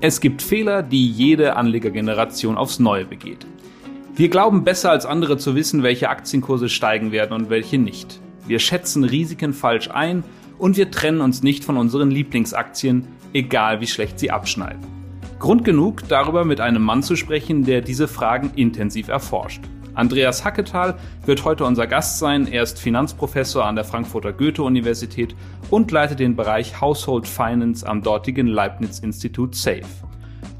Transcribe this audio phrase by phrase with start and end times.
[0.00, 3.46] Es gibt Fehler, die jede Anlegergeneration aufs Neue begeht.
[4.14, 8.20] Wir glauben besser als andere zu wissen, welche Aktienkurse steigen werden und welche nicht.
[8.46, 10.24] Wir schätzen Risiken falsch ein
[10.56, 14.80] und wir trennen uns nicht von unseren Lieblingsaktien, egal wie schlecht sie abschneiden.
[15.38, 19.62] Grund genug, darüber mit einem Mann zu sprechen, der diese Fragen intensiv erforscht.
[19.98, 20.94] Andreas Hacketal
[21.26, 22.46] wird heute unser Gast sein.
[22.46, 25.34] Er ist Finanzprofessor an der Frankfurter Goethe-Universität
[25.70, 30.06] und leitet den Bereich Household Finance am dortigen Leibniz-Institut SAFE.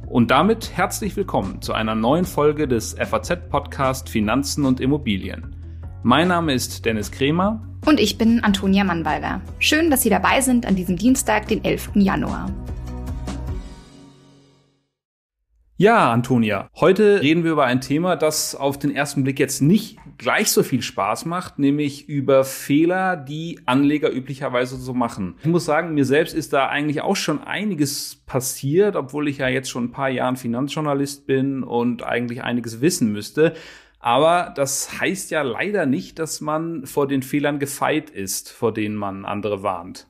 [0.09, 5.55] Und damit herzlich willkommen zu einer neuen Folge des FAZ-Podcast Finanzen und Immobilien.
[6.03, 7.63] Mein Name ist Dennis Kremer.
[7.87, 9.41] Und ich bin Antonia Mannweiler.
[9.61, 11.91] Schön, dass Sie dabei sind an diesem Dienstag, den 11.
[11.95, 12.51] Januar.
[15.81, 19.97] Ja, Antonia, heute reden wir über ein Thema, das auf den ersten Blick jetzt nicht
[20.19, 25.37] gleich so viel Spaß macht, nämlich über Fehler, die Anleger üblicherweise so machen.
[25.41, 29.47] Ich muss sagen, mir selbst ist da eigentlich auch schon einiges passiert, obwohl ich ja
[29.47, 33.55] jetzt schon ein paar Jahren Finanzjournalist bin und eigentlich einiges wissen müsste.
[34.01, 38.97] Aber das heißt ja leider nicht, dass man vor den Fehlern gefeit ist, vor denen
[38.97, 40.09] man andere warnt.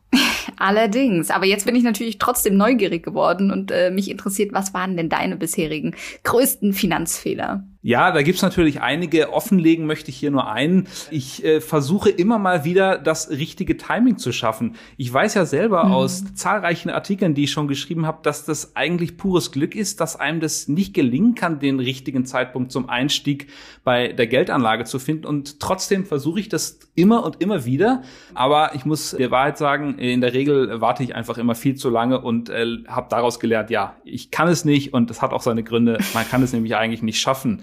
[0.57, 1.31] Allerdings.
[1.31, 5.09] Aber jetzt bin ich natürlich trotzdem neugierig geworden und äh, mich interessiert, was waren denn
[5.09, 7.65] deine bisherigen größten Finanzfehler?
[7.81, 9.33] Ja, da gibt's natürlich einige.
[9.33, 10.89] Offenlegen möchte ich hier nur einen.
[11.13, 14.75] Ich äh, versuche immer mal wieder das richtige Timing zu schaffen.
[14.97, 15.93] Ich weiß ja selber mhm.
[15.93, 20.17] aus zahlreichen Artikeln, die ich schon geschrieben habe, dass das eigentlich pures Glück ist, dass
[20.17, 23.47] einem das nicht gelingen kann, den richtigen Zeitpunkt zum Einstieg
[23.85, 25.27] bei der Geldanlage zu finden.
[25.27, 28.03] Und trotzdem versuche ich das immer und immer wieder.
[28.35, 31.91] Aber ich muss der Wahrheit sagen, in der Regel warte ich einfach immer viel zu
[31.91, 35.43] lange und äh, habe daraus gelernt, ja, ich kann es nicht und es hat auch
[35.43, 35.99] seine Gründe.
[36.13, 37.63] Man kann es nämlich eigentlich nicht schaffen.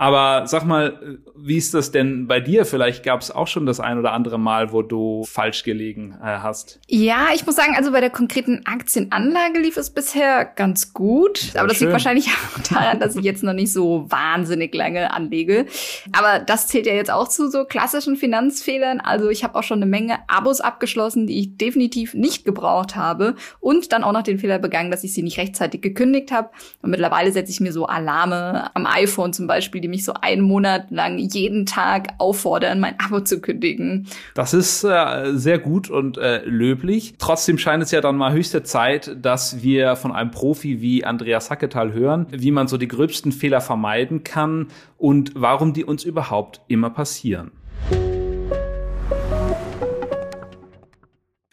[0.00, 2.64] Aber sag mal, wie ist das denn bei dir?
[2.64, 6.24] Vielleicht gab es auch schon das ein oder andere Mal, wo du falsch gelegen äh,
[6.24, 6.80] hast.
[6.88, 11.36] Ja, ich muss sagen, also bei der konkreten Aktienanlage lief es bisher ganz gut.
[11.36, 11.88] Sehr aber das schön.
[11.88, 15.66] liegt wahrscheinlich auch daran, dass ich jetzt noch nicht so wahnsinnig lange anlege.
[16.12, 19.00] Aber das zählt ja jetzt auch zu so klassischen Finanzfehlern.
[19.00, 23.34] Also ich habe auch schon eine Menge Abos abgeschlossen, die ich definitiv nicht gebraucht habe.
[23.60, 26.48] Und dann auch noch den Fehler begangen, dass ich sie nicht rechtzeitig gekündigt habe.
[26.80, 30.42] Und mittlerweile setze ich mir so Alarme am iPhone zum Beispiel, die mich so einen
[30.42, 34.06] Monat lang jeden Tag auffordern, mein Abo zu kündigen.
[34.34, 37.14] Das ist äh, sehr gut und äh, löblich.
[37.18, 41.50] Trotzdem scheint es ja dann mal höchste Zeit, dass wir von einem Profi wie Andreas
[41.50, 46.60] Hacketal hören, wie man so die gröbsten Fehler vermeiden kann und warum die uns überhaupt
[46.68, 47.52] immer passieren.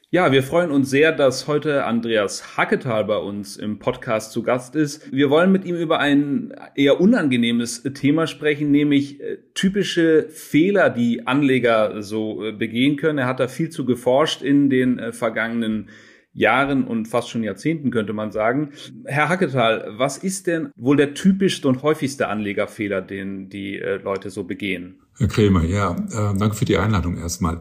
[0.09, 4.73] Ja, wir freuen uns sehr, dass heute Andreas Hacketal bei uns im Podcast zu Gast
[4.73, 5.11] ist.
[5.11, 11.27] Wir wollen mit ihm über ein eher unangenehmes Thema sprechen, nämlich äh, typische Fehler, die
[11.27, 13.19] Anleger so äh, begehen können.
[13.19, 15.89] Er hat da viel zu geforscht in den äh, vergangenen
[16.37, 18.69] Jahren und fast schon Jahrzehnten, könnte man sagen.
[19.05, 24.43] Herr Hacketal, was ist denn wohl der typischste und häufigste Anlegerfehler, den die Leute so
[24.43, 24.99] begehen?
[25.17, 27.59] Herr Krämer, ja, äh, danke für die Einladung erstmal.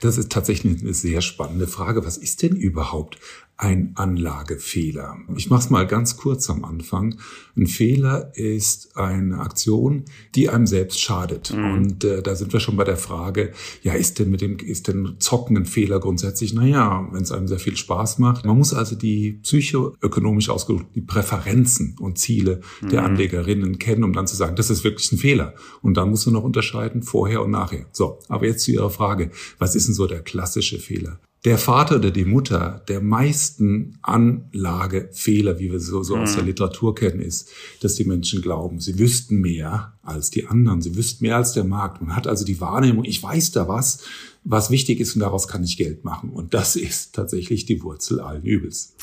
[0.00, 2.04] Das ist tatsächlich eine sehr spannende Frage.
[2.04, 3.18] Was ist denn überhaupt
[3.58, 5.16] ein Anlagefehler.
[5.36, 7.18] Ich mache es mal ganz kurz am Anfang.
[7.56, 10.04] Ein Fehler ist eine Aktion,
[10.36, 11.52] die einem selbst schadet.
[11.52, 11.72] Mhm.
[11.72, 13.52] Und äh, da sind wir schon bei der Frage,
[13.82, 16.54] ja, ist denn mit dem, ist denn Zocken ein Fehler grundsätzlich?
[16.54, 18.44] Naja, wenn es einem sehr viel Spaß macht.
[18.44, 22.88] Man muss also die psychoökonomisch ausgedrückt, die Präferenzen und Ziele mhm.
[22.90, 25.54] der Anlegerinnen kennen, um dann zu sagen, das ist wirklich ein Fehler.
[25.82, 27.86] Und dann musst du noch unterscheiden, vorher und nachher.
[27.90, 31.18] So, aber jetzt zu Ihrer Frage, was ist denn so der klassische Fehler?
[31.44, 36.48] Der Vater oder die Mutter der meisten Anlagefehler, wie wir so, so aus der mhm.
[36.48, 37.50] Literatur kennen, ist,
[37.80, 41.64] dass die Menschen glauben, sie wüssten mehr als die anderen, sie wüssten mehr als der
[41.64, 42.02] Markt.
[42.02, 44.04] Man hat also die Wahrnehmung, ich weiß da was,
[44.42, 46.30] was wichtig ist und daraus kann ich Geld machen.
[46.30, 48.96] Und das ist tatsächlich die Wurzel allen Übels.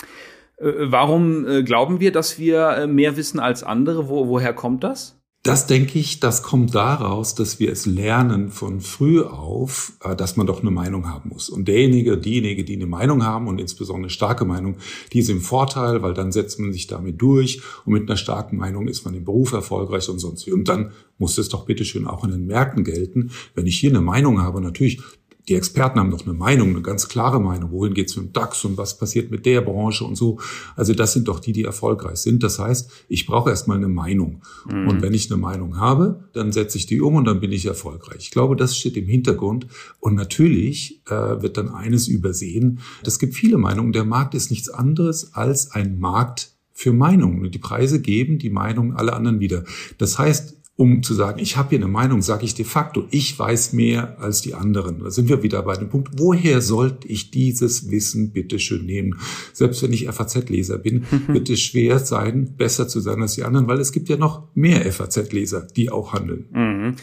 [0.57, 4.09] Äh, warum äh, glauben wir, dass wir äh, mehr wissen als andere?
[4.09, 5.17] Wo, woher kommt das?
[5.46, 10.38] Das denke ich, das kommt daraus, dass wir es lernen von früh auf, äh, dass
[10.38, 11.50] man doch eine Meinung haben muss.
[11.50, 14.78] Und derjenige, diejenige, die eine Meinung haben und insbesondere eine starke Meinung,
[15.14, 18.58] die ist im Vorteil, weil dann setzt man sich damit durch und mit einer starken
[18.58, 20.52] Meinung ist man im Beruf erfolgreich und sonst wie.
[20.52, 23.30] Und dann muss es doch bitteschön auch in den Märkten gelten.
[23.53, 25.00] Wenn ich hier eine Meinung habe, natürlich,
[25.47, 27.72] die Experten haben doch eine Meinung, eine ganz klare Meinung.
[27.72, 30.40] Wohin geht's mit dem DAX und was passiert mit der Branche und so.
[30.76, 32.42] Also das sind doch die, die erfolgreich sind.
[32.44, 34.42] Das heißt, ich brauche erstmal eine Meinung.
[34.70, 34.88] Mhm.
[34.88, 37.66] Und wenn ich eine Meinung habe, dann setze ich die um und dann bin ich
[37.66, 38.18] erfolgreich.
[38.20, 39.68] Ich glaube, das steht im Hintergrund.
[40.00, 42.80] Und natürlich äh, wird dann eines übersehen.
[43.03, 43.91] Es gibt viele Meinungen.
[43.91, 47.52] Der Markt ist nichts anderes als ein Markt für Meinungen.
[47.52, 49.64] Die Preise geben die Meinungen aller anderen wieder.
[49.98, 53.38] Das heißt, um zu sagen, ich habe hier eine Meinung, sage ich de facto, ich
[53.40, 55.00] weiß mehr als die anderen.
[55.00, 59.18] Da sind wir wieder bei dem Punkt, woher sollte ich dieses Wissen bitte schön nehmen?
[59.54, 63.68] Selbst wenn ich FAZ-Leser bin, wird es schwer sein, besser zu sein als die anderen,
[63.68, 66.46] weil es gibt ja noch mehr FAZ-Leser, die auch handeln.
[66.52, 66.96] Mhm.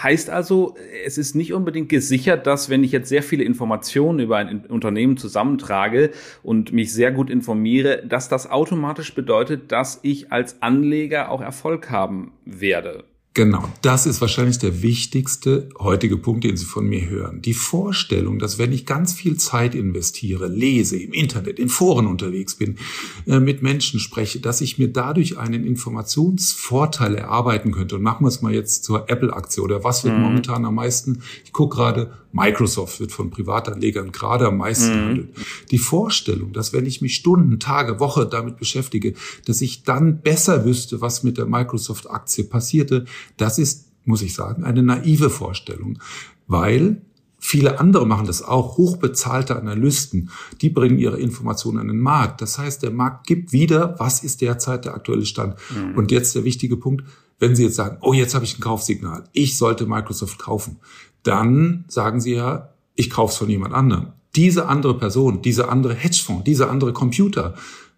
[0.00, 0.76] Heißt also,
[1.06, 5.16] es ist nicht unbedingt gesichert, dass wenn ich jetzt sehr viele Informationen über ein Unternehmen
[5.16, 6.10] zusammentrage
[6.42, 11.90] und mich sehr gut informiere, dass das automatisch bedeutet, dass ich als Anleger auch Erfolg
[11.90, 13.04] haben werde.
[13.36, 17.42] Genau, das ist wahrscheinlich der wichtigste heutige Punkt, den Sie von mir hören.
[17.42, 22.54] Die Vorstellung, dass wenn ich ganz viel Zeit investiere, lese, im Internet, in Foren unterwegs
[22.54, 22.78] bin,
[23.26, 27.96] äh, mit Menschen spreche, dass ich mir dadurch einen Informationsvorteil erarbeiten könnte.
[27.96, 30.22] Und machen wir es mal jetzt zur Apple-Aktie oder was wird mhm.
[30.22, 31.20] momentan am meisten?
[31.44, 35.04] Ich gucke gerade, Microsoft wird von Privatanlegern gerade am meisten mhm.
[35.08, 35.28] handelt.
[35.70, 39.14] Die Vorstellung, dass wenn ich mich Stunden, Tage, Woche damit beschäftige,
[39.46, 43.06] dass ich dann besser wüsste, was mit der Microsoft-Aktie passierte,
[43.36, 45.98] das ist, muss ich sagen, eine naive Vorstellung,
[46.46, 47.02] weil
[47.38, 48.76] Viele andere machen das auch.
[48.76, 50.30] Hochbezahlte Analysten,
[50.62, 52.40] die bringen ihre Informationen an den Markt.
[52.40, 55.54] Das heißt, der Markt gibt wieder, was ist derzeit der aktuelle Stand.
[55.70, 55.96] Mhm.
[55.96, 57.04] Und jetzt der wichtige Punkt,
[57.38, 60.78] wenn Sie jetzt sagen, oh, jetzt habe ich ein Kaufsignal, ich sollte Microsoft kaufen,
[61.22, 64.08] dann sagen Sie ja, ich kaufe es von jemand anderem.
[64.34, 67.54] Diese andere Person, diese andere Hedgefonds, dieser andere Computer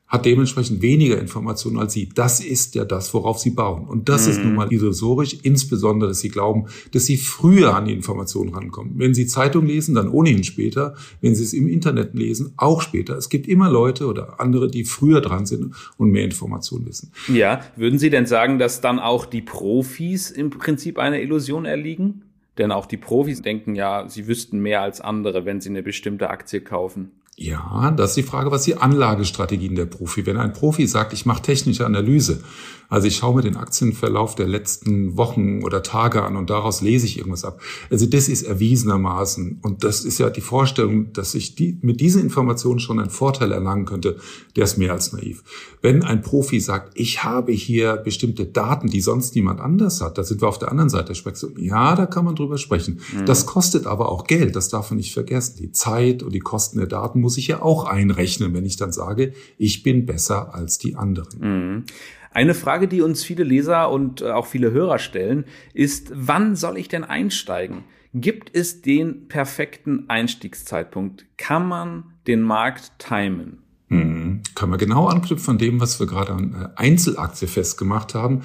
[0.08, 2.08] hat dementsprechend weniger Informationen als Sie.
[2.14, 3.86] Das ist ja das, worauf Sie bauen.
[3.86, 4.32] Und das mhm.
[4.32, 8.94] ist nun mal illusorisch, insbesondere, dass Sie glauben, dass Sie früher an die Informationen rankommen.
[8.96, 10.94] Wenn Sie Zeitung lesen, dann ohnehin später.
[11.20, 13.16] Wenn Sie es im Internet lesen, auch später.
[13.16, 17.12] Es gibt immer Leute oder andere, die früher dran sind und mehr Informationen wissen.
[17.28, 22.22] Ja, würden Sie denn sagen, dass dann auch die Profis im Prinzip einer Illusion erliegen?
[22.58, 26.28] Denn auch die Profis denken ja, sie wüssten mehr als andere, wenn sie eine bestimmte
[26.28, 27.12] Aktie kaufen.
[27.40, 30.26] Ja, das ist die Frage, was die Anlagestrategien der Profi.
[30.26, 32.40] Wenn ein Profi sagt, ich mache technische Analyse,
[32.88, 37.04] also ich schaue mir den Aktienverlauf der letzten Wochen oder Tage an und daraus lese
[37.04, 37.60] ich irgendwas ab.
[37.90, 42.22] Also das ist erwiesenermaßen und das ist ja die Vorstellung, dass ich die, mit diesen
[42.22, 44.16] Informationen schon einen Vorteil erlangen könnte,
[44.56, 45.44] der ist mehr als naiv.
[45.82, 50.24] Wenn ein Profi sagt, ich habe hier bestimmte Daten, die sonst niemand anders hat, da
[50.24, 51.52] sind wir auf der anderen Seite der Spektrum.
[51.58, 53.00] Ja, da kann man drüber sprechen.
[53.14, 53.26] Mhm.
[53.26, 55.56] Das kostet aber auch Geld, das darf man nicht vergessen.
[55.58, 58.90] Die Zeit und die Kosten der Daten muss ich ja auch einrechnen, wenn ich dann
[58.90, 61.38] sage, ich bin besser als die anderen.
[61.38, 61.84] Mhm.
[62.30, 65.44] Eine Frage, die uns viele Leser und äh, auch viele Hörer stellen,
[65.74, 67.84] ist, wann soll ich denn einsteigen?
[68.14, 71.26] Gibt es den perfekten Einstiegszeitpunkt?
[71.36, 73.58] Kann man den Markt timen?
[73.88, 78.40] Hm, kann man genau anknüpfen von dem, was wir gerade an äh, Einzelaktie festgemacht haben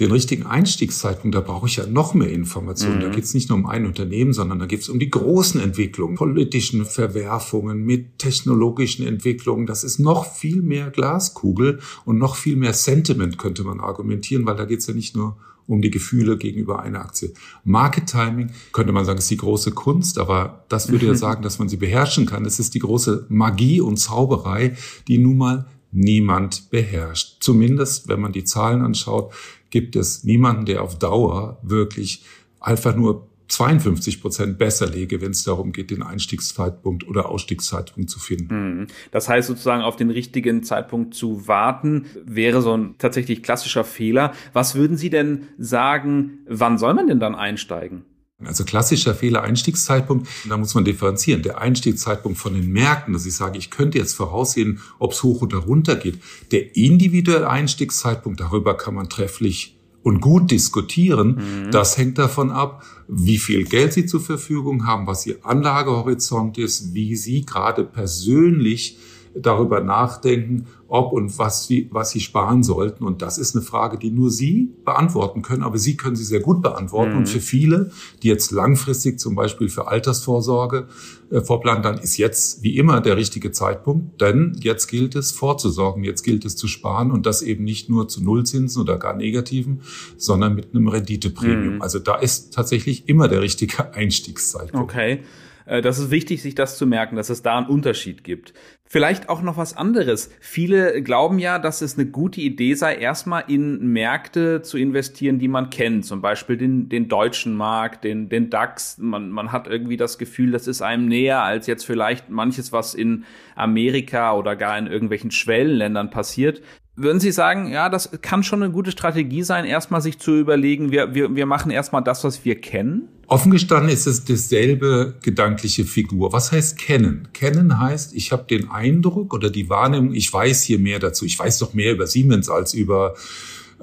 [0.00, 2.98] den richtigen Einstiegszeitpunkt, da brauche ich ja noch mehr Informationen.
[2.98, 3.02] Mhm.
[3.02, 5.60] Da geht es nicht nur um ein Unternehmen, sondern da geht es um die großen
[5.60, 9.66] Entwicklungen, politischen Verwerfungen mit technologischen Entwicklungen.
[9.66, 14.56] Das ist noch viel mehr Glaskugel und noch viel mehr Sentiment, könnte man argumentieren, weil
[14.56, 15.36] da geht es ja nicht nur
[15.66, 17.32] um die Gefühle gegenüber einer Aktie.
[17.64, 21.58] Market Timing könnte man sagen, ist die große Kunst, aber das würde ja sagen, dass
[21.58, 22.44] man sie beherrschen kann.
[22.44, 24.76] Es ist die große Magie und Zauberei,
[25.08, 27.36] die nun mal niemand beherrscht.
[27.40, 29.32] Zumindest, wenn man die Zahlen anschaut,
[29.74, 32.22] gibt es niemanden, der auf Dauer wirklich
[32.60, 38.20] einfach nur 52 Prozent besser lege, wenn es darum geht, den Einstiegszeitpunkt oder Ausstiegszeitpunkt zu
[38.20, 38.50] finden.
[38.50, 38.86] Hm.
[39.10, 44.32] Das heißt sozusagen auf den richtigen Zeitpunkt zu warten, wäre so ein tatsächlich klassischer Fehler.
[44.52, 48.04] Was würden Sie denn sagen, wann soll man denn dann einsteigen?
[48.46, 51.42] Also klassischer Fehler Einstiegszeitpunkt, da muss man differenzieren.
[51.42, 55.42] Der Einstiegszeitpunkt von den Märkten, dass ich sage, ich könnte jetzt voraussehen, ob es hoch
[55.42, 56.18] oder runter geht.
[56.50, 61.64] Der individuelle Einstiegszeitpunkt, darüber kann man trefflich und gut diskutieren.
[61.66, 61.70] Mhm.
[61.70, 66.94] Das hängt davon ab, wie viel Geld Sie zur Verfügung haben, was Ihr Anlagehorizont ist,
[66.94, 68.98] wie Sie gerade persönlich
[69.34, 73.04] darüber nachdenken, ob und was, wie, was sie sparen sollten.
[73.04, 76.40] Und das ist eine Frage, die nur Sie beantworten können, aber Sie können sie sehr
[76.40, 77.12] gut beantworten.
[77.12, 77.18] Mhm.
[77.18, 77.90] Und für viele,
[78.22, 80.86] die jetzt langfristig zum Beispiel für Altersvorsorge
[81.30, 86.04] äh, vorplanen, dann ist jetzt wie immer der richtige Zeitpunkt, denn jetzt gilt es vorzusorgen,
[86.04, 89.80] jetzt gilt es zu sparen und das eben nicht nur zu Nullzinsen oder gar negativen,
[90.16, 91.76] sondern mit einem Renditepremium.
[91.76, 91.82] Mhm.
[91.82, 94.92] Also da ist tatsächlich immer der richtige Einstiegszeitpunkt.
[94.92, 95.20] Okay.
[95.66, 98.54] Äh, das ist wichtig, sich das zu merken, dass es da einen Unterschied gibt.
[98.86, 100.30] Vielleicht auch noch was anderes.
[100.40, 105.48] Viele glauben ja, dass es eine gute Idee sei, erstmal in Märkte zu investieren, die
[105.48, 106.04] man kennt.
[106.04, 108.98] Zum Beispiel den, den deutschen Markt, den, den DAX.
[108.98, 112.94] Man, man hat irgendwie das Gefühl, das ist einem näher als jetzt vielleicht manches, was
[112.94, 113.24] in
[113.56, 116.60] Amerika oder gar in irgendwelchen Schwellenländern passiert.
[116.96, 120.92] Würden Sie sagen, ja, das kann schon eine gute Strategie sein, erstmal sich zu überlegen,
[120.92, 123.08] wir, wir, wir machen erstmal das, was wir kennen?
[123.26, 126.32] Offen gestanden ist es dasselbe gedankliche Figur.
[126.32, 127.28] Was heißt kennen?
[127.32, 131.24] Kennen heißt, ich habe den Eindruck oder die Wahrnehmung, ich weiß hier mehr dazu.
[131.24, 133.14] Ich weiß doch mehr über Siemens als über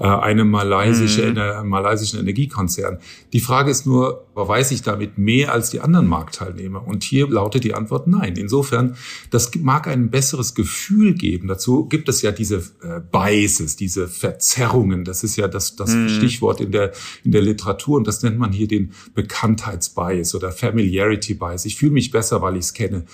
[0.08, 1.70] einem malaysische, mhm.
[1.70, 3.00] malaysischen Energiekonzern.
[3.34, 6.88] Die Frage ist nur, weiß ich damit mehr als die anderen Marktteilnehmer?
[6.88, 8.36] Und hier lautet die Antwort nein.
[8.36, 8.96] Insofern,
[9.29, 11.48] das mag ein besseres Gefühl geben.
[11.48, 15.03] Dazu gibt es ja diese äh, Biases, diese Verzerrungen.
[15.03, 16.10] Das ist ja das, das mhm.
[16.10, 16.93] Stichwort in der,
[17.24, 17.98] in der Literatur.
[17.98, 21.65] Und das nennt man hier den Bekanntheitsbias oder Familiarity Bias.
[21.65, 23.05] Ich fühle mich besser, weil ich es kenne.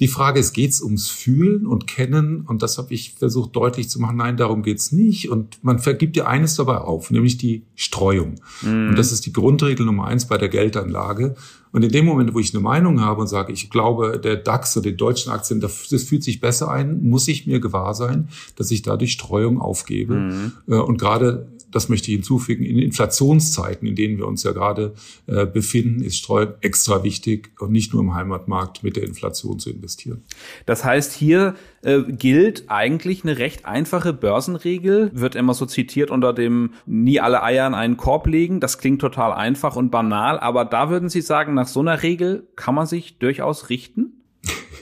[0.00, 2.42] Die Frage ist, geht's ums Fühlen und Kennen?
[2.42, 4.16] Und das habe ich versucht deutlich zu machen.
[4.16, 5.28] Nein, darum geht's nicht.
[5.28, 8.40] Und man vergibt ja eines dabei auf, nämlich die Streuung.
[8.62, 8.90] Mhm.
[8.90, 11.36] Und das ist die Grundregel Nummer eins bei der Geldanlage.
[11.72, 14.76] Und in dem Moment, wo ich eine Meinung habe und sage, ich glaube, der DAX
[14.76, 18.70] oder die deutschen Aktien, das fühlt sich besser ein, muss ich mir gewahr sein, dass
[18.70, 20.14] ich dadurch Streuung aufgebe.
[20.14, 20.52] Mhm.
[20.68, 24.94] Äh, und gerade das möchte ich hinzufügen, in Inflationszeiten, in denen wir uns ja gerade
[25.26, 29.70] äh, befinden, ist Streuung extra wichtig und nicht nur im Heimatmarkt mit der Inflation zu
[29.70, 30.22] investieren.
[30.66, 36.32] Das heißt, hier äh, gilt eigentlich eine recht einfache Börsenregel, wird immer so zitiert unter
[36.32, 38.60] dem nie alle Eier in einen Korb legen.
[38.60, 42.48] Das klingt total einfach und banal, aber da würden Sie sagen, nach so einer Regel
[42.56, 44.24] kann man sich durchaus richten?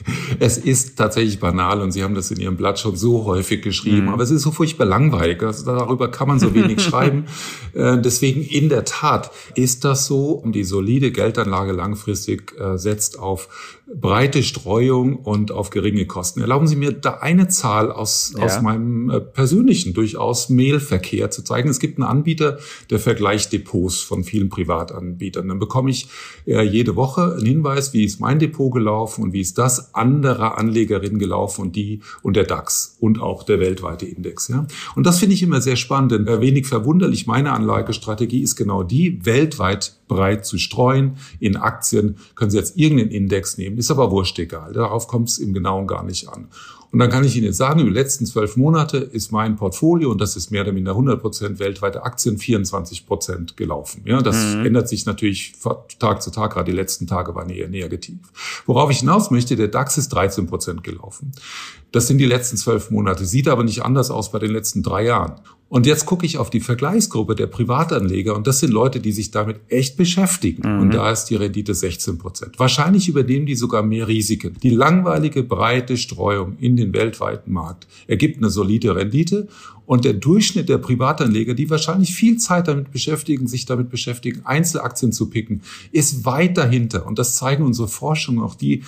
[0.39, 4.03] es ist tatsächlich banal und Sie haben das in Ihrem Blatt schon so häufig geschrieben,
[4.03, 4.09] mhm.
[4.09, 5.41] aber es ist so furchtbar langweilig.
[5.43, 7.25] Also darüber kann man so wenig schreiben.
[7.73, 10.43] Äh, deswegen in der Tat ist das so.
[10.45, 13.47] Die solide Geldanlage langfristig äh, setzt auf
[13.93, 16.41] breite Streuung und auf geringe Kosten.
[16.41, 18.45] Erlauben Sie mir da eine Zahl aus, ja.
[18.45, 21.69] aus meinem äh, persönlichen, durchaus Mailverkehr zu zeigen.
[21.69, 25.47] Es gibt einen Anbieter, der vergleicht Depots von vielen Privatanbietern.
[25.47, 26.07] Dann bekomme ich
[26.45, 30.57] äh, jede Woche einen Hinweis, wie ist mein Depot gelaufen und wie ist das anderer
[30.57, 34.47] Anlegerinnen gelaufen und die und der DAX und auch der weltweite Index.
[34.47, 34.65] Ja?
[34.95, 38.83] Und das finde ich immer sehr spannend, denn äh, wenig verwunderlich, meine Anlagestrategie ist genau
[38.83, 41.17] die, weltweit breit zu streuen.
[41.39, 44.73] In Aktien können Sie jetzt irgendeinen Index nehmen, ist aber wurscht egal.
[44.73, 46.47] Darauf kommt es im Genauen gar nicht an.
[46.91, 50.11] Und dann kann ich Ihnen jetzt sagen, über die letzten zwölf Monate ist mein Portfolio,
[50.11, 54.01] und das ist mehr oder minder 100 Prozent weltweite Aktien, 24 Prozent gelaufen.
[54.05, 54.65] Ja, das mhm.
[54.65, 58.17] ändert sich natürlich von Tag zu Tag, gerade die letzten Tage waren eher negativ.
[58.65, 61.31] Worauf ich hinaus möchte, der DAX ist 13 Prozent gelaufen.
[61.91, 65.05] Das sind die letzten zwölf Monate, sieht aber nicht anders aus bei den letzten drei
[65.05, 65.41] Jahren.
[65.67, 69.31] Und jetzt gucke ich auf die Vergleichsgruppe der Privatanleger und das sind Leute, die sich
[69.31, 70.69] damit echt beschäftigen.
[70.69, 70.81] Mhm.
[70.81, 72.59] Und da ist die Rendite 16 Prozent.
[72.59, 74.57] Wahrscheinlich übernehmen die sogar mehr Risiken.
[74.61, 79.47] Die langweilige, breite Streuung in den weltweiten Markt ergibt eine solide Rendite
[79.85, 85.13] und der Durchschnitt der Privatanleger, die wahrscheinlich viel Zeit damit beschäftigen, sich damit beschäftigen, Einzelaktien
[85.13, 85.61] zu picken,
[85.93, 87.05] ist weit dahinter.
[87.05, 88.83] Und das zeigen unsere Forschungen auch die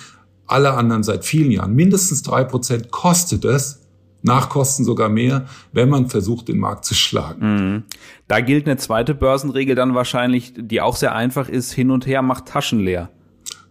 [0.46, 1.74] alle anderen seit vielen Jahren.
[1.74, 3.80] Mindestens drei Prozent kostet es,
[4.22, 7.40] Nachkosten sogar mehr, wenn man versucht, den Markt zu schlagen.
[7.74, 7.82] Mhm.
[8.26, 12.22] Da gilt eine zweite Börsenregel dann wahrscheinlich, die auch sehr einfach ist, hin und her
[12.22, 13.10] macht Taschen leer.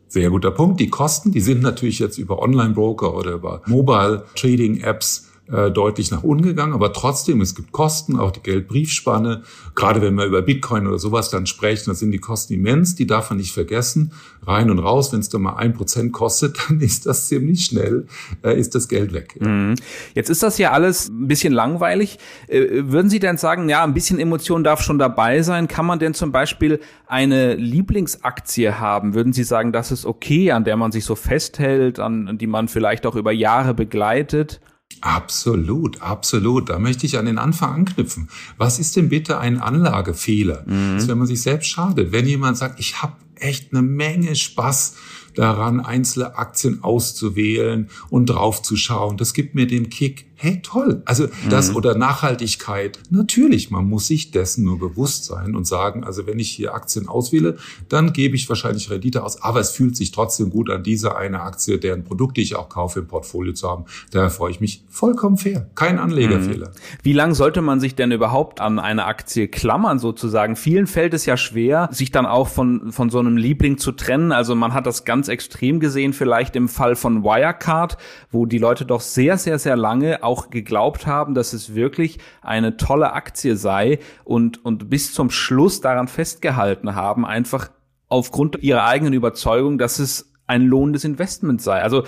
[0.08, 0.80] Sehr guter Punkt.
[0.80, 6.10] Die Kosten, die sind natürlich jetzt über Online-Broker oder über Mobile Trading Apps äh, deutlich
[6.10, 9.44] nach unten gegangen, aber trotzdem, es gibt Kosten, auch die Geldbriefspanne.
[9.76, 13.06] Gerade wenn wir über Bitcoin oder sowas dann sprechen, dann sind die Kosten immens, die
[13.06, 14.14] darf man nicht vergessen.
[14.46, 18.08] Rein und raus, wenn es dann mal ein Prozent kostet, dann ist das ziemlich schnell,
[18.42, 19.38] äh, ist das Geld weg.
[19.42, 19.48] Ja.
[19.48, 19.76] Mhm.
[20.16, 22.20] Jetzt ist das ja alles ein bisschen langweilig.
[22.48, 25.68] Äh, würden Sie denn sagen, ja, ein bisschen Emotion darf schon dabei sein?
[25.68, 29.14] Kann man denn zum Beispiel eine Lieblingsaktie haben?
[29.14, 32.70] Würden Sie sagen, das ist okay, an der man sich so festhält, an die man
[32.70, 34.62] vielleicht auch über Jahre begleitet?
[35.02, 36.70] Absolut, absolut.
[36.70, 38.30] Da möchte ich an den Anfang anknüpfen.
[38.58, 40.64] Was ist denn bitte ein Anlagefehler?
[40.66, 40.94] Mhm.
[40.94, 42.12] Das ist, wenn man sich selbst schadet.
[42.12, 44.96] Wenn jemand sagt, ich habe echt eine Menge Spaß
[45.36, 49.18] daran, einzelne Aktien auszuwählen und draufzuschauen.
[49.18, 51.02] Das gibt mir den Kick hey, toll.
[51.06, 51.78] Also das mhm.
[51.78, 53.00] oder Nachhaltigkeit.
[53.10, 57.08] Natürlich, man muss sich dessen nur bewusst sein und sagen, also wenn ich hier Aktien
[57.08, 57.58] auswähle,
[57.88, 61.42] dann gebe ich wahrscheinlich Rendite aus, aber es fühlt sich trotzdem gut an, diese eine
[61.42, 63.86] Aktie, deren Produkt ich auch kaufe, im Portfolio zu haben.
[64.12, 65.70] Daher freue ich mich vollkommen fair.
[65.76, 66.70] Kein Anlegerfehler.
[66.70, 66.98] Mhm.
[67.04, 70.58] Wie lang sollte man sich denn überhaupt an eine Aktie klammern sozusagen?
[70.58, 74.34] Vielen fällt es ja schwer, sich dann auch von, von so einem Liebling zu trennen.
[74.34, 77.98] Also man hat das ganz extrem gesehen, vielleicht im Fall von Wirecard,
[78.30, 82.18] wo die Leute doch sehr, sehr, sehr lange auch auch geglaubt haben, dass es wirklich
[82.42, 87.70] eine tolle Aktie sei und, und bis zum Schluss daran festgehalten haben, einfach
[88.08, 91.82] aufgrund ihrer eigenen Überzeugung, dass es ein lohnendes Investment sei.
[91.82, 92.04] Also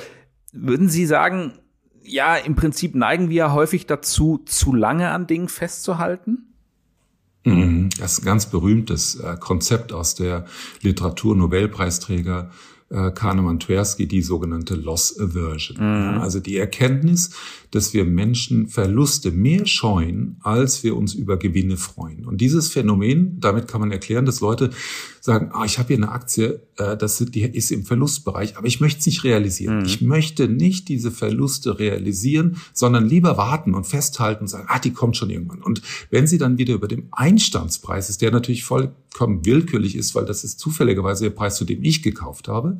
[0.52, 1.54] würden Sie sagen,
[2.04, 6.54] ja, im Prinzip neigen wir ja häufig dazu, zu lange an Dingen festzuhalten?
[7.44, 7.90] Mhm.
[8.00, 10.46] Das ist ein ganz berühmtes äh, Konzept aus der
[10.82, 12.50] Literatur, Nobelpreisträger
[12.90, 15.78] äh, Kahnemann Tversky die sogenannte Loss Aversion.
[15.78, 16.20] Mhm.
[16.20, 17.32] Also die Erkenntnis,
[17.72, 22.26] dass wir Menschen Verluste mehr scheuen, als wir uns über Gewinne freuen.
[22.26, 24.70] Und dieses Phänomen, damit kann man erklären, dass Leute
[25.26, 28.80] sagen, ah, ich habe hier eine Aktie, äh, das die ist im Verlustbereich, aber ich
[28.80, 29.80] möchte es nicht realisieren.
[29.80, 29.86] Mhm.
[29.86, 34.94] Ich möchte nicht diese Verluste realisieren, sondern lieber warten und festhalten und sagen, ah, die
[34.94, 35.64] kommt schon irgendwann.
[35.64, 40.26] Und wenn sie dann wieder über dem Einstandspreis ist, der natürlich vollkommen willkürlich ist, weil
[40.26, 42.78] das ist zufälligerweise der Preis, zu dem ich gekauft habe,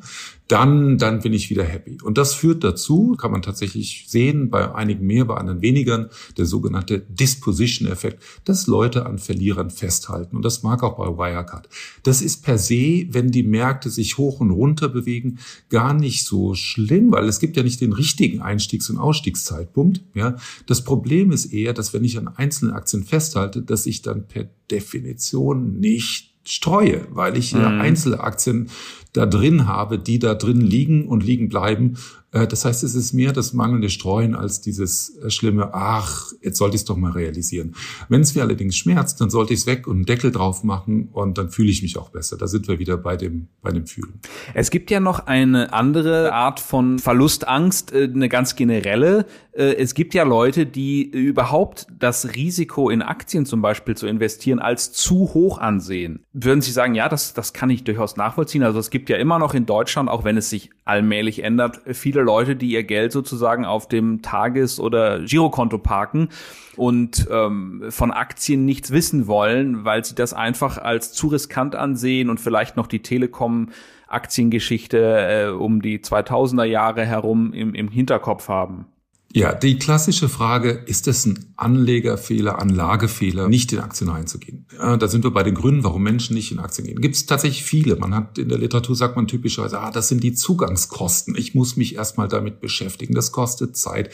[0.48, 1.98] dann, dann bin ich wieder happy.
[2.02, 6.46] Und das führt dazu, kann man tatsächlich sehen, bei einigen mehr, bei anderen weniger, der
[6.46, 10.36] sogenannte Disposition-Effekt, dass Leute an Verlierern festhalten.
[10.36, 11.68] Und das mag auch bei Wirecard.
[12.04, 15.38] Das ist per se, wenn die Märkte sich hoch und runter bewegen,
[15.68, 20.02] gar nicht so schlimm, weil es gibt ja nicht den richtigen Einstiegs- und Ausstiegszeitpunkt.
[20.14, 20.36] Ja,
[20.66, 24.48] das Problem ist eher, dass wenn ich an einzelnen Aktien festhalte, dass ich dann per
[24.70, 27.64] Definition nicht streue, weil ich mhm.
[27.64, 28.68] einzelne Aktien
[29.16, 31.96] da drin habe, die da drin liegen und liegen bleiben
[32.44, 36.74] das heißt, es ist mehr das mangelnde Streuen als dieses äh, schlimme, ach, jetzt sollte
[36.74, 37.74] ich es doch mal realisieren.
[38.08, 41.08] Wenn es mir allerdings schmerzt, dann sollte ich es weg und einen Deckel drauf machen
[41.12, 42.36] und dann fühle ich mich auch besser.
[42.36, 44.20] Da sind wir wieder bei dem, bei dem Fühlen.
[44.54, 49.26] Es gibt ja noch eine andere Art von Verlustangst, äh, eine ganz generelle.
[49.58, 54.92] Es gibt ja Leute, die überhaupt das Risiko in Aktien zum Beispiel zu investieren als
[54.92, 56.26] zu hoch ansehen.
[56.34, 58.62] Würden Sie sagen, ja, das, das kann ich durchaus nachvollziehen.
[58.62, 62.20] Also es gibt ja immer noch in Deutschland, auch wenn es sich allmählich ändert, viele
[62.26, 66.28] Leute, die ihr Geld sozusagen auf dem Tages- oder Girokonto parken
[66.76, 72.28] und ähm, von Aktien nichts wissen wollen, weil sie das einfach als zu riskant ansehen
[72.28, 73.70] und vielleicht noch die Telekom
[74.08, 78.86] Aktiengeschichte äh, um die 2000er Jahre herum im, im Hinterkopf haben.
[79.32, 84.66] Ja, die klassische Frage, ist es ein Anlegerfehler, Anlagefehler, nicht in Aktien reinzugehen?
[84.78, 87.00] Ja, da sind wir bei den Gründen, warum Menschen nicht in Aktien gehen.
[87.00, 87.96] Gibt es tatsächlich viele.
[87.96, 91.36] Man hat in der Literatur sagt man typischerweise, ah, das sind die Zugangskosten.
[91.36, 93.14] Ich muss mich erstmal damit beschäftigen.
[93.14, 94.10] Das kostet Zeit.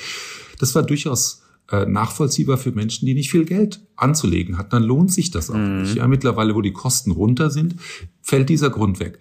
[0.59, 4.71] Das war durchaus äh, nachvollziehbar für Menschen, die nicht viel Geld anzulegen hatten.
[4.71, 5.83] Dann lohnt sich das auch mhm.
[5.83, 5.95] nicht.
[5.97, 7.77] Ja, mittlerweile, wo die Kosten runter sind,
[8.23, 9.21] fällt dieser Grund weg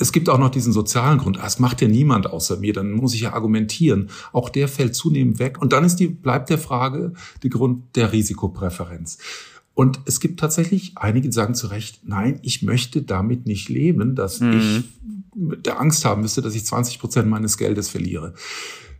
[0.00, 1.38] es gibt auch noch diesen sozialen Grund.
[1.38, 2.72] Ah, das macht ja niemand außer mir.
[2.72, 4.10] Dann muss ich ja argumentieren.
[4.32, 5.60] Auch der fällt zunehmend weg.
[5.60, 9.18] Und dann ist die, bleibt der Frage, die Grund der Risikopräferenz.
[9.74, 14.14] Und es gibt tatsächlich einige, die sagen zu Recht, nein, ich möchte damit nicht leben,
[14.14, 14.52] dass mhm.
[14.52, 14.84] ich
[15.34, 18.34] der Angst haben müsste, dass ich 20 Prozent meines Geldes verliere.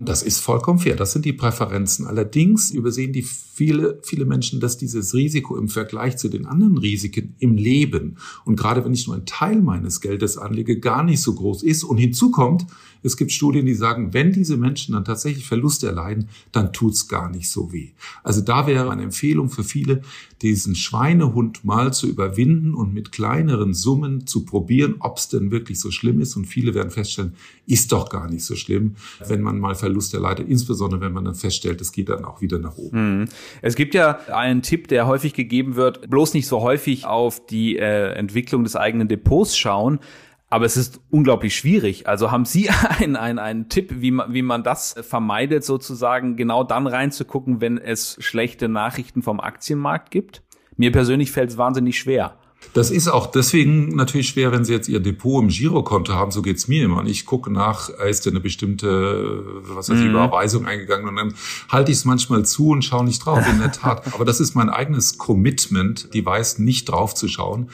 [0.04, 0.96] Das ist vollkommen fair.
[0.96, 2.06] Das sind die Präferenzen.
[2.06, 7.34] Allerdings übersehen die viele, viele Menschen, dass dieses Risiko im Vergleich zu den anderen Risiken
[7.38, 11.34] im Leben und gerade wenn ich nur einen Teil meines Geldes anlege, gar nicht so
[11.34, 11.84] groß ist.
[11.84, 12.66] Und hinzu kommt,
[13.02, 17.30] es gibt Studien, die sagen, wenn diese Menschen dann tatsächlich Verluste erleiden, dann tut's gar
[17.30, 17.90] nicht so weh.
[18.22, 20.02] Also da wäre eine Empfehlung für viele,
[20.40, 25.78] diesen Schweinehund mal zu überwinden und mit kleineren Summen zu probieren, ob es denn wirklich
[25.78, 26.36] so schlimm ist.
[26.36, 27.34] Und viele werden feststellen,
[27.66, 28.94] ist doch gar nicht so schlimm,
[29.26, 32.58] wenn man mal Verlust erleidet, insbesondere wenn man dann feststellt, es geht dann auch wieder
[32.58, 33.20] nach oben.
[33.20, 33.28] Mhm.
[33.60, 37.76] Es gibt ja einen Tipp, der häufig gegeben wird, bloß nicht so häufig auf die
[37.76, 40.00] äh, Entwicklung des eigenen Depots schauen.
[40.48, 42.08] Aber es ist unglaublich schwierig.
[42.08, 46.64] Also haben Sie einen, einen, einen Tipp, wie man, wie man das vermeidet, sozusagen genau
[46.64, 50.42] dann reinzugucken, wenn es schlechte Nachrichten vom Aktienmarkt gibt?
[50.76, 52.38] Mir persönlich fällt es wahnsinnig schwer.
[52.74, 56.30] Das ist auch deswegen natürlich schwer, wenn Sie jetzt Ihr Depot im Girokonto haben.
[56.30, 56.98] So geht's mir immer.
[56.98, 59.42] Und ich gucke nach, ist denn eine bestimmte,
[59.74, 60.10] was ich, mhm.
[60.10, 61.34] Überweisung eingegangen und dann
[61.68, 63.46] halte ich es manchmal zu und schaue nicht drauf.
[63.48, 64.02] In der Tat.
[64.14, 67.68] Aber das ist mein eigenes Commitment, die weiß nicht drauf zu schauen.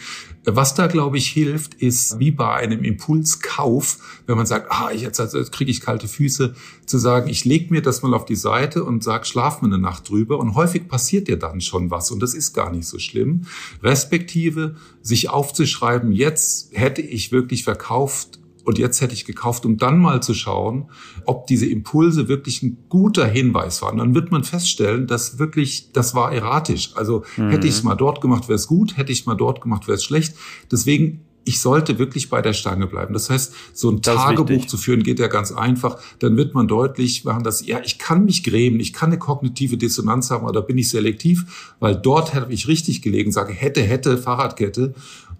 [0.45, 5.19] Was da, glaube ich, hilft, ist wie bei einem Impulskauf, wenn man sagt, ah, jetzt,
[5.19, 6.55] jetzt kriege ich kalte Füße,
[6.87, 9.79] zu sagen, ich lege mir das mal auf die Seite und sag, schlaf mir eine
[9.79, 10.39] Nacht drüber.
[10.39, 13.43] Und häufig passiert dir dann schon was und das ist gar nicht so schlimm.
[13.83, 19.99] Respektive sich aufzuschreiben, jetzt hätte ich wirklich verkauft und jetzt hätte ich gekauft, um dann
[19.99, 20.91] mal zu schauen,
[21.25, 23.97] ob diese Impulse wirklich ein guter Hinweis waren.
[23.97, 26.91] Dann wird man feststellen, dass wirklich, das war erratisch.
[26.95, 27.49] Also mhm.
[27.49, 29.97] hätte ich es mal dort gemacht, wäre es gut, hätte ich mal dort gemacht, wäre
[29.97, 30.35] es schlecht.
[30.71, 33.15] Deswegen ich sollte wirklich bei der Stange bleiben.
[33.15, 35.99] Das heißt, so ein das Tagebuch zu führen geht ja ganz einfach.
[36.19, 39.79] Dann wird man deutlich machen, dass, ja, ich kann mich grämen, ich kann eine kognitive
[39.79, 43.81] Dissonanz haben, aber da bin ich selektiv, weil dort hätte ich richtig gelegen, sage, hätte,
[43.81, 44.93] hätte, Fahrradkette.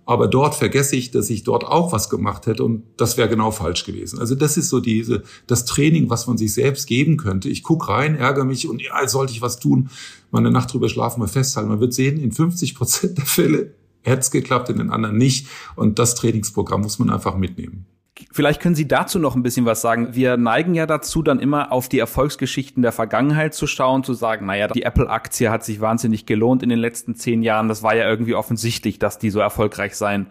[0.09, 3.51] Aber dort vergesse ich, dass ich dort auch was gemacht hätte und das wäre genau
[3.51, 4.19] falsch gewesen.
[4.19, 7.51] Also das ist so diese, das Training, was man sich selbst geben könnte.
[7.51, 9.91] Ich guck rein, ärgere mich und ja, sollte ich was tun,
[10.31, 11.69] mal eine Nacht drüber schlafen, mal festhalten.
[11.69, 15.47] Man wird sehen, in 50 Prozent der Fälle hätte es geklappt, in den anderen nicht.
[15.77, 17.85] Und das Trainingsprogramm muss man einfach mitnehmen.
[18.33, 20.15] Vielleicht können Sie dazu noch ein bisschen was sagen.
[20.15, 24.47] Wir neigen ja dazu, dann immer auf die Erfolgsgeschichten der Vergangenheit zu schauen, zu sagen,
[24.47, 27.69] naja, die Apple-Aktie hat sich wahnsinnig gelohnt in den letzten zehn Jahren.
[27.69, 30.29] Das war ja irgendwie offensichtlich, dass die so erfolgreich sein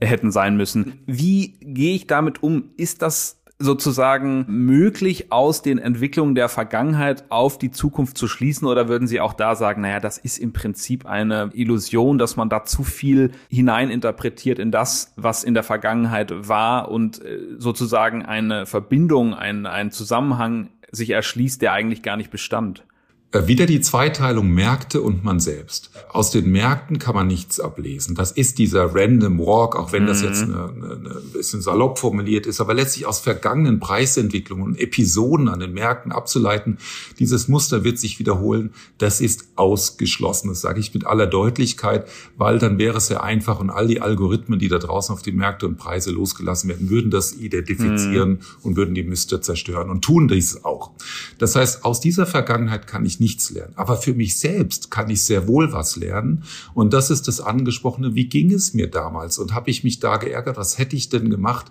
[0.00, 1.00] hätten sein müssen.
[1.06, 2.70] Wie gehe ich damit um?
[2.76, 8.66] Ist das sozusagen möglich, aus den Entwicklungen der Vergangenheit auf die Zukunft zu schließen?
[8.66, 12.48] Oder würden Sie auch da sagen, naja, das ist im Prinzip eine Illusion, dass man
[12.48, 18.66] da zu viel hineininterpretiert in das, was in der Vergangenheit war und äh, sozusagen eine
[18.66, 22.84] Verbindung, ein, ein Zusammenhang sich erschließt, der eigentlich gar nicht bestand?
[23.32, 25.90] Äh, wieder die Zweiteilung Märkte und man selbst.
[26.10, 28.14] Aus den Märkten kann man nichts ablesen.
[28.14, 30.28] Das ist dieser Random Walk, auch wenn das mhm.
[30.28, 35.48] jetzt eine, eine, eine bisschen salopp formuliert ist, aber letztlich aus vergangenen Preisentwicklungen und Episoden
[35.48, 36.76] an den Märkten abzuleiten,
[37.18, 40.48] dieses Muster wird sich wiederholen, das ist ausgeschlossen.
[40.48, 44.02] Das sage ich mit aller Deutlichkeit, weil dann wäre es sehr einfach und all die
[44.02, 48.38] Algorithmen, die da draußen auf die Märkte und Preise losgelassen werden, würden das identifizieren mhm.
[48.62, 50.90] und würden die Muster zerstören und tun dies auch.
[51.38, 53.72] Das heißt, aus dieser Vergangenheit kann ich nichts lernen.
[53.76, 56.42] Aber für mich selbst kann ich sehr wohl was lernen.
[56.74, 59.38] Und das ist das Angesprochene, wie ging es mir damals?
[59.38, 60.56] Und habe ich mich da geärgert?
[60.56, 61.66] Was hätte ich denn gemacht?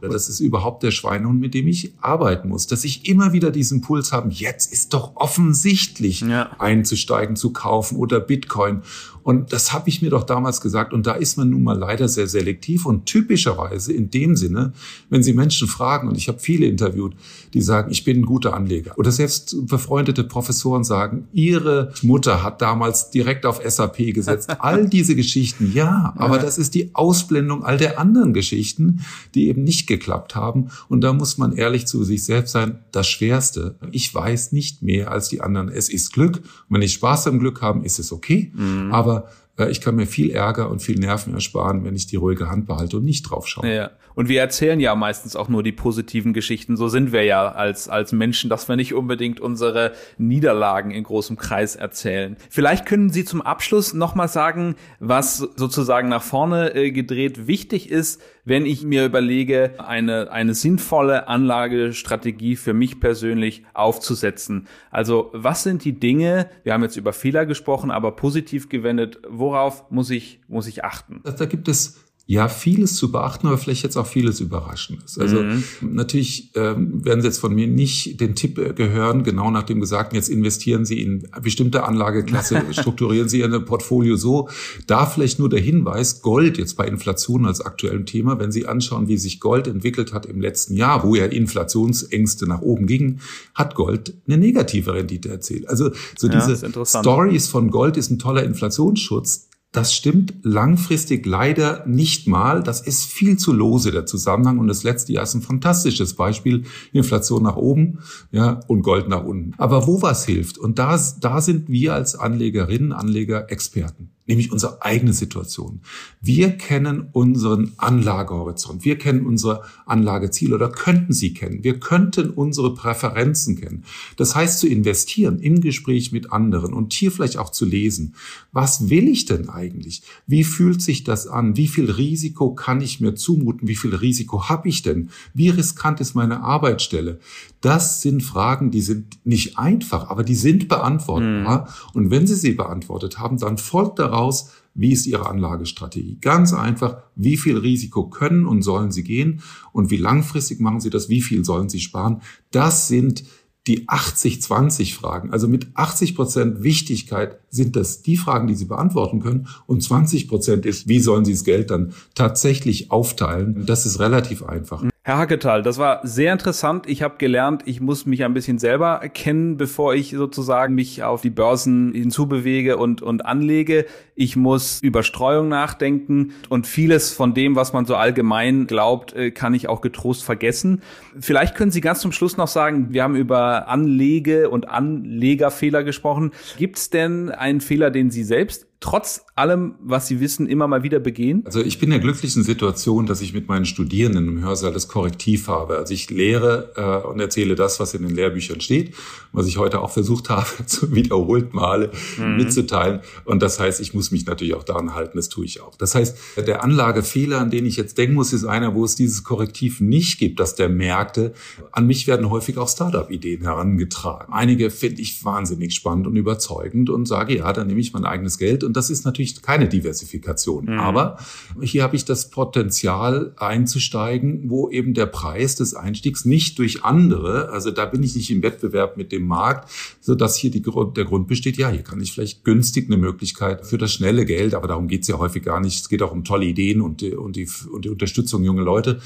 [0.00, 2.66] Oder das ist überhaupt der Schweinehund, mit dem ich arbeiten muss.
[2.66, 6.50] Dass ich immer wieder diesen Puls habe, jetzt ist doch offensichtlich ja.
[6.58, 8.82] einzusteigen, zu kaufen oder Bitcoin.
[9.26, 10.92] Und das habe ich mir doch damals gesagt.
[10.92, 14.72] Und da ist man nun mal leider sehr selektiv und typischerweise in dem Sinne,
[15.10, 17.16] wenn Sie Menschen fragen, und ich habe viele interviewt,
[17.52, 18.96] die sagen, ich bin ein guter Anleger.
[18.98, 20.95] Oder selbst befreundete Professoren sagen,
[21.32, 24.50] ihre Mutter hat damals direkt auf SAP gesetzt.
[24.58, 29.04] All diese Geschichten, ja, aber das ist die Ausblendung all der anderen Geschichten,
[29.34, 30.68] die eben nicht geklappt haben.
[30.88, 33.76] Und da muss man ehrlich zu sich selbst sein, das Schwerste.
[33.90, 35.68] Ich weiß nicht mehr als die anderen.
[35.68, 36.36] Es ist Glück.
[36.36, 38.52] Und wenn ich Spaß am Glück habe, ist es okay.
[38.54, 38.92] Mhm.
[38.92, 39.28] Aber
[39.58, 42.66] äh, ich kann mir viel Ärger und viel Nerven ersparen, wenn ich die ruhige Hand
[42.66, 43.72] behalte und nicht drauf schaue.
[43.72, 43.90] Ja.
[44.16, 46.76] Und wir erzählen ja meistens auch nur die positiven Geschichten.
[46.76, 51.36] So sind wir ja als, als Menschen, dass wir nicht unbedingt unsere Niederlagen in großem
[51.36, 52.36] Kreis erzählen.
[52.48, 58.22] Vielleicht können Sie zum Abschluss nochmal sagen, was sozusagen nach vorne äh, gedreht wichtig ist,
[58.46, 64.66] wenn ich mir überlege, eine, eine sinnvolle Anlagestrategie für mich persönlich aufzusetzen.
[64.90, 69.90] Also was sind die Dinge, wir haben jetzt über Fehler gesprochen, aber positiv gewendet, worauf
[69.90, 71.20] muss ich, muss ich achten?
[71.22, 75.16] Da gibt es ja, vieles zu beachten, aber vielleicht jetzt auch vieles Überraschendes.
[75.16, 75.62] Also mhm.
[75.80, 79.78] natürlich ähm, werden Sie jetzt von mir nicht den Tipp äh, gehören, genau nach dem
[79.78, 84.48] Gesagten, jetzt investieren Sie in bestimmte Anlageklasse, strukturieren Sie Ihr Portfolio so.
[84.88, 89.06] Da vielleicht nur der Hinweis, Gold jetzt bei Inflation als aktuellem Thema, wenn Sie anschauen,
[89.06, 93.20] wie sich Gold entwickelt hat im letzten Jahr, wo ja Inflationsängste nach oben gingen,
[93.54, 95.68] hat Gold eine negative Rendite erzielt.
[95.68, 101.84] Also so ja, diese Stories von Gold ist ein toller Inflationsschutz das stimmt langfristig leider
[101.86, 102.62] nicht mal.
[102.62, 104.58] Das ist viel zu lose der Zusammenhang.
[104.58, 106.64] Und das letzte Jahr ist ein fantastisches Beispiel.
[106.92, 107.98] Inflation nach oben,
[108.32, 109.52] ja, und Gold nach unten.
[109.58, 110.56] Aber wo was hilft?
[110.56, 115.80] Und da, da sind wir als Anlegerinnen, Anleger Experten nämlich unsere eigene Situation.
[116.20, 121.62] Wir kennen unseren Anlagehorizont, wir kennen unsere Anlageziele oder könnten sie kennen.
[121.62, 123.84] Wir könnten unsere Präferenzen kennen.
[124.16, 128.14] Das heißt, zu investieren im Gespräch mit anderen und hier vielleicht auch zu lesen.
[128.52, 130.02] Was will ich denn eigentlich?
[130.26, 131.56] Wie fühlt sich das an?
[131.56, 133.68] Wie viel Risiko kann ich mir zumuten?
[133.68, 135.10] Wie viel Risiko habe ich denn?
[135.34, 137.20] Wie riskant ist meine Arbeitsstelle?
[137.60, 141.62] Das sind Fragen, die sind nicht einfach, aber die sind beantwortbar.
[141.62, 141.90] Mhm.
[141.94, 146.18] Und wenn Sie sie beantwortet haben, dann folgt daraus, heraus, wie ist Ihre Anlagestrategie?
[146.20, 149.40] Ganz einfach, wie viel Risiko können und sollen Sie gehen
[149.72, 151.08] und wie langfristig machen Sie das?
[151.08, 152.20] Wie viel sollen Sie sparen?
[152.50, 153.24] Das sind
[153.66, 155.32] die 80-20 Fragen.
[155.32, 159.48] Also mit 80 Prozent Wichtigkeit sind das die Fragen, die Sie beantworten können.
[159.66, 163.66] Und 20 Prozent ist, wie sollen Sie das Geld dann tatsächlich aufteilen?
[163.66, 164.84] Das ist relativ einfach.
[165.06, 166.88] Herr Hacketal, das war sehr interessant.
[166.88, 171.20] Ich habe gelernt, ich muss mich ein bisschen selber kennen, bevor ich sozusagen mich auf
[171.20, 173.86] die Börsen hinzubewege und, und anlege.
[174.16, 179.30] Ich muss über Streuung nachdenken und vieles von dem, was man so allgemein glaubt, äh,
[179.30, 180.82] kann ich auch getrost vergessen.
[181.20, 186.32] Vielleicht können Sie ganz zum Schluss noch sagen, wir haben über Anlege- und Anlegerfehler gesprochen.
[186.58, 190.82] Gibt es denn einen Fehler, den Sie selbst trotz allem, was Sie wissen, immer mal
[190.82, 191.42] wieder begehen?
[191.44, 194.88] Also ich bin in der glücklichen Situation, dass ich mit meinen Studierenden im Hörsaal das
[194.88, 195.76] Korrektiv habe.
[195.76, 198.94] Also ich lehre äh, und erzähle das, was in den Lehrbüchern steht,
[199.32, 202.36] was ich heute auch versucht habe, zu wiederholt Male mhm.
[202.36, 203.00] mitzuteilen.
[203.26, 205.76] Und das heißt, ich muss mich natürlich auch daran halten, das tue ich auch.
[205.76, 209.22] Das heißt, der Anlagefehler, an den ich jetzt denken muss, ist einer, wo es dieses
[209.22, 211.34] Korrektiv nicht gibt, dass der Märkte,
[211.72, 214.32] an mich werden häufig auch Startup-Ideen herangetragen.
[214.32, 218.38] Einige finde ich wahnsinnig spannend und überzeugend und sage, ja, dann nehme ich mein eigenes
[218.38, 220.66] Geld und das ist natürlich keine Diversifikation.
[220.66, 220.78] Mhm.
[220.78, 221.18] Aber
[221.60, 227.50] hier habe ich das Potenzial einzusteigen, wo eben der Preis des Einstiegs nicht durch andere,
[227.50, 231.04] also da bin ich nicht im Wettbewerb mit dem Markt, so dass hier die, der
[231.04, 234.68] Grund besteht, ja, hier kann ich vielleicht günstig eine Möglichkeit für das schnelle Geld, aber
[234.68, 235.80] darum geht es ja häufig gar nicht.
[235.80, 239.00] Es geht auch um tolle Ideen und die, und die, und die Unterstützung junger Leute.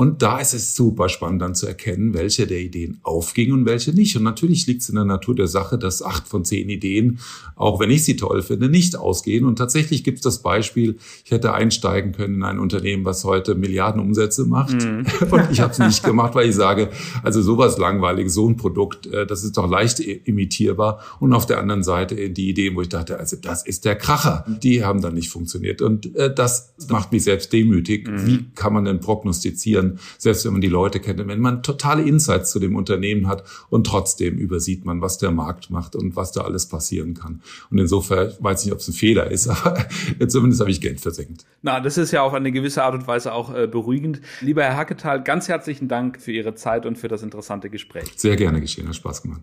[0.00, 3.92] Und da ist es super spannend dann zu erkennen, welche der Ideen aufgingen und welche
[3.92, 4.16] nicht.
[4.16, 7.18] Und natürlich liegt es in der Natur der Sache, dass acht von zehn Ideen,
[7.54, 9.44] auch wenn ich sie toll finde, nicht ausgehen.
[9.44, 13.54] Und tatsächlich gibt es das Beispiel, ich hätte einsteigen können in ein Unternehmen, was heute
[13.54, 14.72] Milliarden Umsätze macht.
[14.72, 15.04] Mhm.
[15.30, 16.88] Und ich habe es nicht gemacht, weil ich sage,
[17.22, 21.00] also sowas langweiliges, so ein Produkt, äh, das ist doch leicht imitierbar.
[21.18, 24.46] Und auf der anderen Seite die Ideen, wo ich dachte, also das ist der Kracher.
[24.62, 25.82] Die haben dann nicht funktioniert.
[25.82, 28.08] Und äh, das macht mich selbst demütig.
[28.08, 28.26] Mhm.
[28.26, 32.50] Wie kann man denn prognostizieren, selbst wenn man die Leute kennt, wenn man totale Insights
[32.50, 36.42] zu dem Unternehmen hat und trotzdem übersieht man, was der Markt macht und was da
[36.42, 37.42] alles passieren kann.
[37.70, 39.86] Und insofern weiß ich nicht, ob es ein Fehler ist, aber
[40.28, 41.44] zumindest habe ich Geld versenkt.
[41.62, 44.20] Na, das ist ja auf eine gewisse Art und Weise auch äh, beruhigend.
[44.40, 48.10] Lieber Herr Hacketal, ganz herzlichen Dank für Ihre Zeit und für das interessante Gespräch.
[48.16, 49.42] Sehr gerne geschehen, hat Spaß gemacht.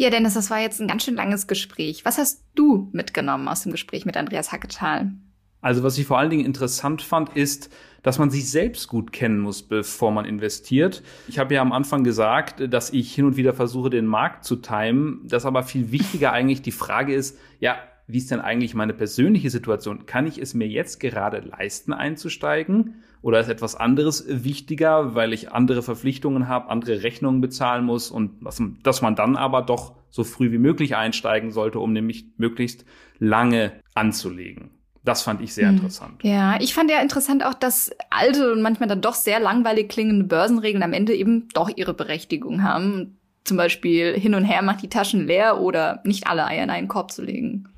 [0.00, 2.04] Ja, Dennis, das war jetzt ein ganz schön langes Gespräch.
[2.04, 5.10] Was hast du mitgenommen aus dem Gespräch mit Andreas Hacketal?
[5.60, 7.70] Also was ich vor allen Dingen interessant fand, ist,
[8.02, 11.02] dass man sich selbst gut kennen muss, bevor man investiert.
[11.26, 14.56] Ich habe ja am Anfang gesagt, dass ich hin und wieder versuche, den Markt zu
[14.56, 15.20] timen.
[15.24, 19.50] Das aber viel wichtiger eigentlich die Frage ist, ja, wie ist denn eigentlich meine persönliche
[19.50, 20.06] Situation?
[20.06, 23.02] Kann ich es mir jetzt gerade leisten, einzusteigen?
[23.20, 28.30] Oder ist etwas anderes wichtiger, weil ich andere Verpflichtungen habe, andere Rechnungen bezahlen muss und
[28.40, 32.86] was, dass man dann aber doch so früh wie möglich einsteigen sollte, um nämlich möglichst
[33.18, 34.70] lange anzulegen.
[35.08, 35.76] Das fand ich sehr hm.
[35.76, 36.22] interessant.
[36.22, 40.26] Ja, ich fand ja interessant auch, dass alte und manchmal dann doch sehr langweilig klingende
[40.26, 43.18] Börsenregeln am Ende eben doch ihre Berechtigung haben.
[43.44, 46.88] Zum Beispiel hin und her macht die Taschen leer oder nicht alle Eier in einen
[46.88, 47.70] Korb zu legen.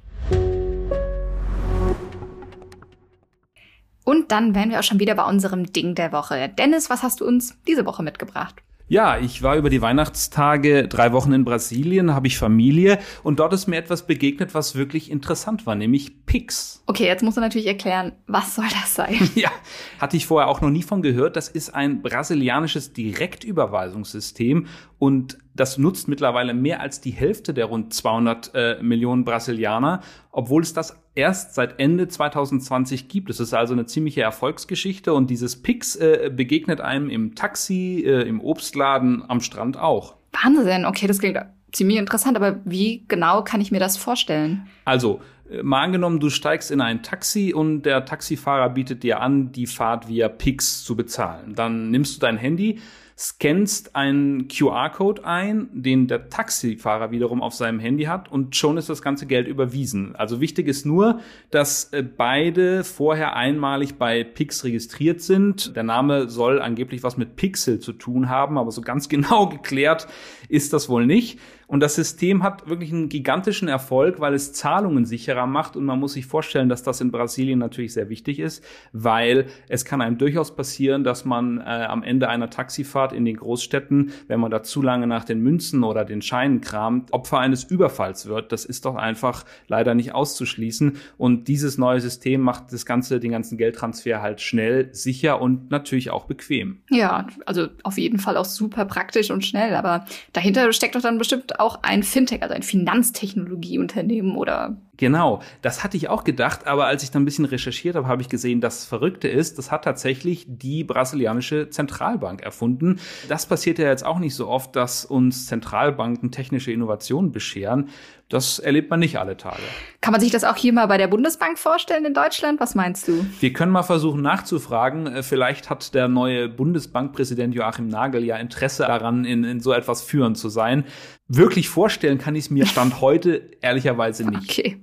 [4.03, 6.49] Und dann wären wir auch schon wieder bei unserem Ding der Woche.
[6.49, 8.57] Dennis, was hast du uns diese Woche mitgebracht?
[8.91, 13.53] Ja, ich war über die Weihnachtstage drei Wochen in Brasilien, habe ich Familie und dort
[13.53, 16.83] ist mir etwas begegnet, was wirklich interessant war, nämlich Pix.
[16.87, 19.31] Okay, jetzt musst du natürlich erklären, was soll das sein?
[19.37, 19.53] ja,
[20.01, 21.37] hatte ich vorher auch noch nie von gehört.
[21.37, 24.67] Das ist ein brasilianisches Direktüberweisungssystem
[24.99, 30.01] und das nutzt mittlerweile mehr als die Hälfte der rund 200 äh, Millionen Brasilianer,
[30.33, 33.29] obwohl es das erst seit Ende 2020 gibt.
[33.29, 38.23] Es ist also eine ziemliche Erfolgsgeschichte und dieses Pix äh, begegnet einem im Taxi, äh,
[38.23, 40.15] im Obstladen, am Strand auch.
[40.33, 41.39] Wahnsinn, okay, das klingt
[41.73, 44.67] ziemlich interessant, aber wie genau kann ich mir das vorstellen?
[44.87, 45.21] Also,
[45.51, 49.67] äh, mal angenommen, du steigst in ein Taxi und der Taxifahrer bietet dir an, die
[49.67, 51.55] Fahrt via Pix zu bezahlen.
[51.55, 52.81] Dann nimmst du dein Handy,
[53.21, 58.89] scannst einen QR-Code ein, den der Taxifahrer wiederum auf seinem Handy hat und schon ist
[58.89, 60.17] das ganze Geld überwiesen.
[60.17, 65.77] Also wichtig ist nur, dass äh, beide vorher einmalig bei Pix registriert sind.
[65.77, 70.09] Der Name soll angeblich was mit Pixel zu tun haben, aber so ganz genau geklärt
[70.49, 71.39] ist das wohl nicht.
[71.71, 75.77] Und das System hat wirklich einen gigantischen Erfolg, weil es Zahlungen sicherer macht.
[75.77, 79.85] Und man muss sich vorstellen, dass das in Brasilien natürlich sehr wichtig ist, weil es
[79.85, 84.41] kann einem durchaus passieren, dass man äh, am Ende einer Taxifahrt in den Großstädten, wenn
[84.41, 88.51] man da zu lange nach den Münzen oder den Scheinen kramt, Opfer eines Überfalls wird.
[88.51, 90.97] Das ist doch einfach leider nicht auszuschließen.
[91.19, 96.11] Und dieses neue System macht das ganze, den ganzen Geldtransfer halt schnell, sicher und natürlich
[96.11, 96.81] auch bequem.
[96.91, 99.77] Ja, also auf jeden Fall auch super praktisch und schnell.
[99.77, 105.83] Aber dahinter steckt doch dann bestimmt auch ein Fintech, also ein Finanztechnologieunternehmen oder Genau, das
[105.83, 108.61] hatte ich auch gedacht, aber als ich dann ein bisschen recherchiert habe, habe ich gesehen,
[108.61, 113.01] das Verrückte ist, das hat tatsächlich die brasilianische Zentralbank erfunden.
[113.27, 117.89] Das passiert ja jetzt auch nicht so oft, dass uns Zentralbanken technische Innovationen bescheren.
[118.29, 119.63] Das erlebt man nicht alle Tage.
[120.03, 122.61] Kann man sich das auch hier mal bei der Bundesbank vorstellen in Deutschland?
[122.61, 123.27] Was meinst du?
[123.41, 125.07] Wir können mal versuchen nachzufragen.
[125.09, 130.03] Äh, vielleicht hat der neue Bundesbankpräsident Joachim Nagel ja Interesse daran, in, in so etwas
[130.03, 130.85] führend zu sein.
[131.33, 134.51] Wirklich vorstellen kann ich es mir Stand heute ehrlicherweise nicht.
[134.51, 134.81] Okay.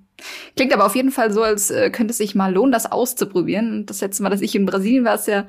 [0.55, 3.85] Klingt aber auf jeden Fall so, als äh, könnte es sich mal lohnen, das auszuprobieren.
[3.85, 5.45] Das letzte Mal, dass ich in Brasilien war, ist ja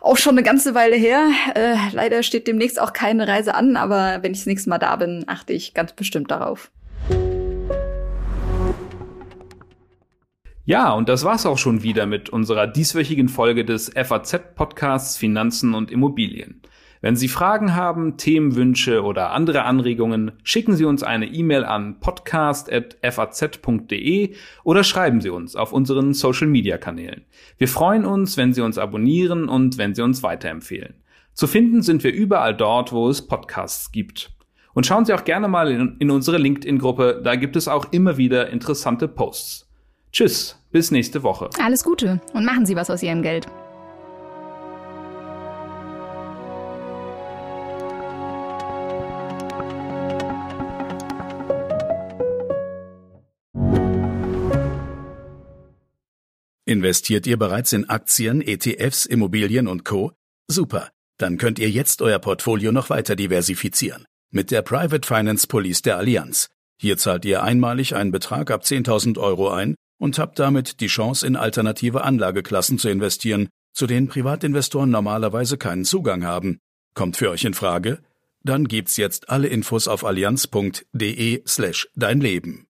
[0.00, 1.28] auch schon eine ganze Weile her.
[1.54, 4.96] Äh, leider steht demnächst auch keine Reise an, aber wenn ich das nächste Mal da
[4.96, 6.70] bin, achte ich ganz bestimmt darauf.
[10.64, 15.90] Ja, und das war's auch schon wieder mit unserer dieswöchigen Folge des FAZ-Podcasts Finanzen und
[15.90, 16.62] Immobilien.
[17.00, 24.34] Wenn Sie Fragen haben, Themenwünsche oder andere Anregungen, schicken Sie uns eine E-Mail an podcast.faz.de
[24.64, 27.24] oder schreiben Sie uns auf unseren Social-Media-Kanälen.
[27.56, 30.94] Wir freuen uns, wenn Sie uns abonnieren und wenn Sie uns weiterempfehlen.
[31.34, 34.32] Zu finden sind wir überall dort, wo es Podcasts gibt.
[34.74, 38.16] Und schauen Sie auch gerne mal in, in unsere LinkedIn-Gruppe, da gibt es auch immer
[38.16, 39.68] wieder interessante Posts.
[40.10, 41.50] Tschüss, bis nächste Woche.
[41.62, 43.46] Alles Gute und machen Sie was aus Ihrem Geld.
[56.68, 60.12] Investiert ihr bereits in Aktien, ETFs, Immobilien und Co?
[60.48, 64.04] Super, dann könnt ihr jetzt euer Portfolio noch weiter diversifizieren.
[64.30, 66.48] Mit der Private Finance Police der Allianz.
[66.78, 71.26] Hier zahlt ihr einmalig einen Betrag ab 10.000 Euro ein und habt damit die Chance,
[71.26, 76.58] in alternative Anlageklassen zu investieren, zu denen Privatinvestoren normalerweise keinen Zugang haben.
[76.92, 78.00] Kommt für euch in Frage?
[78.44, 82.67] Dann gibt's jetzt alle Infos auf allianz.de slash dein Leben.